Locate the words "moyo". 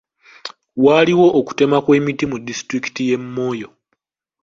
3.35-3.69